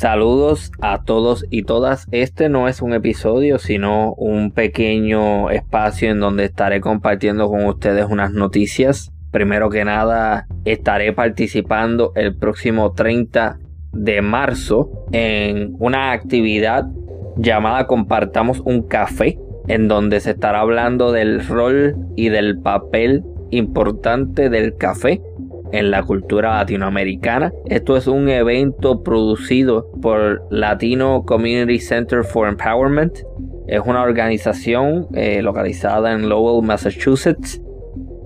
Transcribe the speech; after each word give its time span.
Saludos 0.00 0.72
a 0.80 1.02
todos 1.04 1.44
y 1.50 1.64
todas. 1.64 2.08
Este 2.10 2.48
no 2.48 2.68
es 2.68 2.80
un 2.80 2.94
episodio, 2.94 3.58
sino 3.58 4.14
un 4.14 4.50
pequeño 4.50 5.50
espacio 5.50 6.10
en 6.10 6.20
donde 6.20 6.46
estaré 6.46 6.80
compartiendo 6.80 7.50
con 7.50 7.66
ustedes 7.66 8.06
unas 8.08 8.32
noticias. 8.32 9.12
Primero 9.30 9.68
que 9.68 9.84
nada, 9.84 10.46
estaré 10.64 11.12
participando 11.12 12.12
el 12.14 12.34
próximo 12.34 12.92
30 12.92 13.58
de 13.92 14.22
marzo 14.22 14.90
en 15.12 15.76
una 15.78 16.12
actividad 16.12 16.86
llamada 17.36 17.86
Compartamos 17.86 18.60
un 18.60 18.88
café, 18.88 19.38
en 19.68 19.86
donde 19.86 20.20
se 20.20 20.30
estará 20.30 20.60
hablando 20.60 21.12
del 21.12 21.46
rol 21.46 21.94
y 22.16 22.30
del 22.30 22.58
papel 22.58 23.22
importante 23.50 24.48
del 24.48 24.78
café 24.78 25.20
en 25.72 25.90
la 25.90 26.02
cultura 26.02 26.54
latinoamericana. 26.56 27.52
Esto 27.66 27.96
es 27.96 28.06
un 28.06 28.28
evento 28.28 29.02
producido 29.02 29.90
por 30.00 30.42
Latino 30.50 31.24
Community 31.24 31.78
Center 31.78 32.24
for 32.24 32.48
Empowerment. 32.48 33.18
Es 33.66 33.80
una 33.84 34.02
organización 34.02 35.06
eh, 35.14 35.42
localizada 35.42 36.12
en 36.12 36.28
Lowell, 36.28 36.66
Massachusetts. 36.66 37.60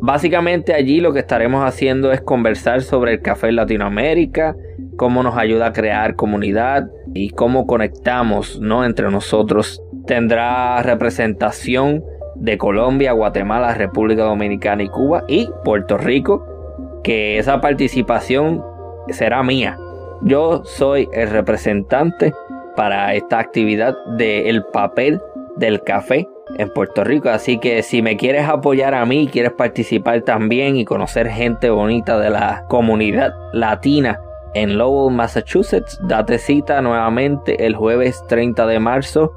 Básicamente 0.00 0.74
allí 0.74 1.00
lo 1.00 1.12
que 1.12 1.20
estaremos 1.20 1.64
haciendo 1.64 2.12
es 2.12 2.20
conversar 2.20 2.82
sobre 2.82 3.14
el 3.14 3.20
café 3.20 3.48
en 3.48 3.56
Latinoamérica, 3.56 4.56
cómo 4.96 5.22
nos 5.22 5.36
ayuda 5.36 5.66
a 5.66 5.72
crear 5.72 6.14
comunidad 6.14 6.88
y 7.14 7.30
cómo 7.30 7.66
conectamos 7.66 8.60
¿no? 8.60 8.84
entre 8.84 9.10
nosotros. 9.10 9.82
Tendrá 10.06 10.82
representación 10.82 12.04
de 12.36 12.56
Colombia, 12.58 13.12
Guatemala, 13.12 13.74
República 13.74 14.22
Dominicana 14.22 14.84
y 14.84 14.88
Cuba 14.88 15.24
y 15.26 15.48
Puerto 15.64 15.98
Rico 15.98 16.57
que 17.02 17.38
esa 17.38 17.60
participación 17.60 18.64
será 19.10 19.42
mía. 19.42 19.78
Yo 20.22 20.62
soy 20.64 21.08
el 21.12 21.30
representante 21.30 22.34
para 22.76 23.14
esta 23.14 23.38
actividad 23.38 23.94
del 24.16 24.64
papel 24.72 25.20
del 25.56 25.82
café 25.82 26.28
en 26.56 26.72
Puerto 26.72 27.04
Rico. 27.04 27.28
Así 27.28 27.58
que 27.58 27.82
si 27.82 28.02
me 28.02 28.16
quieres 28.16 28.48
apoyar 28.48 28.94
a 28.94 29.04
mí, 29.04 29.28
quieres 29.30 29.52
participar 29.52 30.22
también 30.22 30.76
y 30.76 30.84
conocer 30.84 31.28
gente 31.28 31.70
bonita 31.70 32.18
de 32.18 32.30
la 32.30 32.64
comunidad 32.68 33.32
latina 33.52 34.20
en 34.54 34.78
Lowell, 34.78 35.14
Massachusetts, 35.14 36.00
date 36.02 36.38
cita 36.38 36.80
nuevamente 36.80 37.66
el 37.66 37.76
jueves 37.76 38.24
30 38.28 38.66
de 38.66 38.78
marzo 38.80 39.32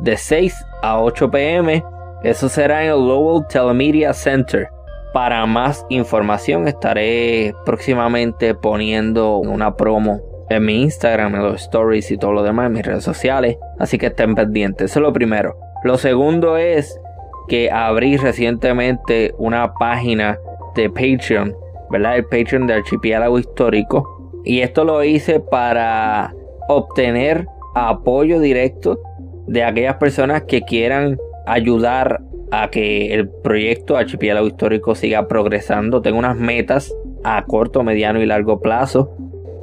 de 0.00 0.16
6 0.16 0.54
a 0.82 1.00
8 1.00 1.30
pm. 1.30 1.82
Eso 2.22 2.48
será 2.48 2.84
en 2.84 2.90
el 2.90 2.98
Lowell 2.98 3.46
Telemedia 3.48 4.12
Center. 4.12 4.68
Para 5.12 5.44
más 5.46 5.84
información 5.88 6.68
estaré 6.68 7.52
próximamente 7.64 8.54
poniendo 8.54 9.38
una 9.38 9.76
promo 9.76 10.20
en 10.48 10.64
mi 10.64 10.82
Instagram, 10.82 11.34
en 11.34 11.42
los 11.42 11.62
stories 11.62 12.10
y 12.10 12.16
todo 12.18 12.32
lo 12.32 12.42
demás, 12.42 12.66
en 12.66 12.72
mis 12.74 12.86
redes 12.86 13.04
sociales. 13.04 13.56
Así 13.78 13.98
que 13.98 14.06
estén 14.06 14.34
pendientes. 14.34 14.90
Eso 14.90 15.00
es 15.00 15.02
lo 15.02 15.12
primero. 15.12 15.56
Lo 15.82 15.98
segundo 15.98 16.56
es 16.56 17.00
que 17.48 17.70
abrí 17.70 18.16
recientemente 18.16 19.34
una 19.38 19.74
página 19.74 20.38
de 20.76 20.88
Patreon, 20.88 21.56
¿verdad? 21.90 22.16
El 22.16 22.24
Patreon 22.24 22.66
de 22.66 22.74
Archipiélago 22.74 23.38
Histórico. 23.38 24.32
Y 24.44 24.60
esto 24.60 24.84
lo 24.84 25.02
hice 25.02 25.40
para 25.40 26.34
obtener 26.68 27.46
apoyo 27.74 28.38
directo 28.38 29.00
de 29.46 29.64
aquellas 29.64 29.96
personas 29.96 30.42
que 30.42 30.62
quieran 30.62 31.18
ayudar 31.46 32.20
a 32.50 32.70
que 32.70 33.14
el 33.14 33.28
proyecto 33.28 33.96
Archipiélago 33.96 34.46
Histórico 34.46 34.94
siga 34.94 35.28
progresando. 35.28 36.02
Tengo 36.02 36.18
unas 36.18 36.36
metas 36.36 36.94
a 37.22 37.44
corto, 37.44 37.82
mediano 37.82 38.20
y 38.20 38.26
largo 38.26 38.60
plazo. 38.60 39.16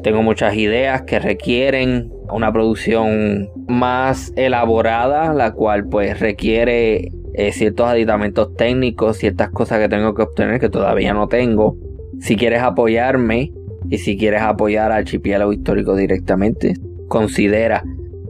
Tengo 0.03 0.21
muchas 0.23 0.55
ideas 0.55 1.01
que 1.01 1.19
requieren 1.19 2.11
una 2.31 2.51
producción 2.51 3.49
más 3.67 4.31
elaborada, 4.35 5.33
la 5.33 5.53
cual 5.53 5.87
pues 5.87 6.19
requiere 6.19 7.11
eh, 7.33 7.51
ciertos 7.51 7.87
aditamentos 7.87 8.55
técnicos, 8.55 9.17
ciertas 9.17 9.49
cosas 9.49 9.79
que 9.79 9.89
tengo 9.89 10.13
que 10.13 10.23
obtener 10.23 10.59
que 10.59 10.69
todavía 10.69 11.13
no 11.13 11.27
tengo. 11.27 11.77
Si 12.19 12.35
quieres 12.35 12.61
apoyarme 12.61 13.51
y 13.89 13.97
si 13.97 14.17
quieres 14.17 14.41
apoyar 14.41 14.91
a 14.91 14.97
Archipiélago 14.97 15.53
Histórico 15.53 15.95
directamente, 15.95 16.73
considera 17.07 17.83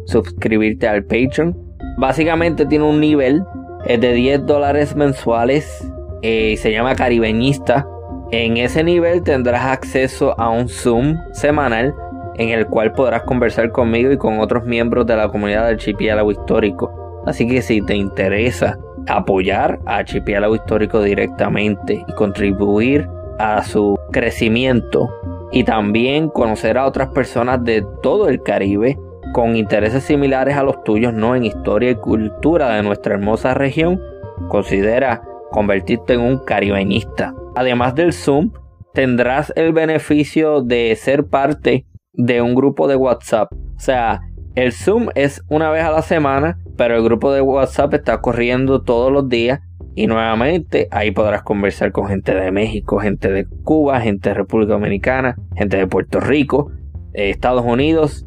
suscribirte 0.06 0.88
al 0.88 1.04
Patreon. 1.04 1.56
Básicamente 1.98 2.66
tiene 2.66 2.86
un 2.86 3.00
nivel 3.00 3.44
es 3.86 4.00
de 4.02 4.14
10 4.14 4.46
dólares 4.46 4.96
mensuales 4.96 5.92
eh, 6.22 6.52
y 6.54 6.58
se 6.58 6.72
llama 6.72 6.96
Caribeñista. 6.96 7.88
En 8.32 8.58
ese 8.58 8.84
nivel 8.84 9.24
tendrás 9.24 9.66
acceso 9.66 10.40
a 10.40 10.50
un 10.50 10.68
Zoom 10.68 11.18
semanal 11.32 11.94
en 12.38 12.50
el 12.50 12.68
cual 12.68 12.92
podrás 12.92 13.24
conversar 13.24 13.72
conmigo 13.72 14.12
y 14.12 14.18
con 14.18 14.40
otros 14.40 14.66
miembros 14.66 15.06
de 15.08 15.16
la 15.16 15.30
comunidad 15.30 15.66
del 15.66 15.76
archipiélago 15.76 16.32
histórico. 16.32 17.24
Así 17.26 17.48
que 17.48 17.62
si 17.62 17.82
te 17.82 17.96
interesa 17.96 18.78
apoyar 19.08 19.80
a 19.86 19.98
archipiélago 19.98 20.56
histórico 20.56 21.02
directamente 21.02 22.04
y 22.08 22.14
contribuir 22.14 23.08
a 23.40 23.64
su 23.64 23.98
crecimiento 24.12 25.10
y 25.52 25.64
también 25.64 26.30
conocer 26.30 26.78
a 26.78 26.86
otras 26.86 27.10
personas 27.10 27.64
de 27.64 27.86
todo 28.02 28.28
el 28.28 28.42
Caribe 28.44 28.98
con 29.38 29.56
intereses 29.56 30.04
similares 30.04 30.58
a 30.58 30.64
los 30.64 30.84
tuyos, 30.84 31.14
no 31.14 31.36
en 31.36 31.46
historia 31.46 31.92
y 31.92 31.96
cultura 31.96 32.70
de 32.70 32.82
nuestra 32.82 33.14
hermosa 33.14 33.54
región, 33.54 34.02
considera 34.48 35.22
convertirte 35.52 36.14
en 36.16 36.22
un 36.22 36.40
caribeñista. 36.44 37.36
Además 37.56 37.94
del 37.94 38.14
Zoom, 38.14 38.50
tendrás 38.96 39.54
el 39.56 39.74
beneficio 39.74 40.64
de 40.64 40.96
ser 40.96 41.28
parte 41.28 41.86
de 42.14 42.42
un 42.42 42.56
grupo 42.56 42.88
de 42.88 42.96
WhatsApp. 42.96 43.54
O 43.54 43.80
sea, 43.80 44.22
el 44.56 44.72
Zoom 44.72 45.10
es 45.14 45.44
una 45.50 45.70
vez 45.70 45.84
a 45.84 45.92
la 45.92 46.02
semana, 46.02 46.58
pero 46.76 46.96
el 46.96 47.04
grupo 47.04 47.32
de 47.32 47.42
WhatsApp 47.42 47.94
está 47.94 48.22
corriendo 48.22 48.82
todos 48.82 49.12
los 49.12 49.30
días. 49.30 49.60
Y 49.94 50.08
nuevamente 50.08 50.88
ahí 50.90 51.12
podrás 51.12 51.44
conversar 51.44 51.92
con 51.92 52.08
gente 52.08 52.34
de 52.34 52.52
México, 52.52 52.98
gente 52.98 53.32
de 53.32 53.46
Cuba, 53.64 54.02
gente 54.02 54.30
de 54.30 54.34
República 54.34 54.74
Dominicana, 54.74 55.36
gente 55.56 55.78
de 55.78 55.86
Puerto 55.86 56.20
Rico, 56.20 56.72
Estados 57.14 57.64
Unidos 57.64 58.27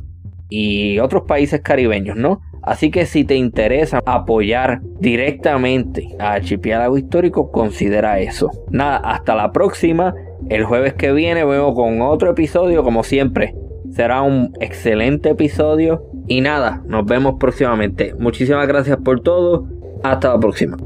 y 0.51 0.99
otros 0.99 1.23
países 1.23 1.61
caribeños, 1.63 2.17
¿no? 2.17 2.41
Así 2.63 2.91
que 2.91 3.07
si 3.07 3.25
te 3.25 3.37
interesa 3.37 4.03
apoyar 4.05 4.81
directamente 5.01 6.09
a 6.19 6.33
Archipiélago 6.33 6.99
Histórico, 6.99 7.51
considera 7.51 8.21
eso. 8.21 8.51
Nada, 8.71 8.99
hasta 8.99 9.35
la 9.35 9.51
próxima. 9.53 10.15
El 10.49 10.65
jueves 10.65 10.95
que 10.95 11.13
viene 11.13 11.45
vengo 11.45 11.75
con 11.75 12.03
otro 12.03 12.31
episodio, 12.31 12.85
como 12.85 13.03
siempre. 13.03 13.55
Será 13.93 14.23
un 14.23 14.53
excelente 14.61 15.31
episodio. 15.31 16.05
Y 16.27 16.43
nada, 16.43 16.83
nos 16.87 17.07
vemos 17.07 17.37
próximamente. 17.41 18.15
Muchísimas 18.19 18.69
gracias 18.69 18.99
por 18.99 19.21
todo. 19.21 19.67
Hasta 20.03 20.29
la 20.29 20.39
próxima. 20.39 20.77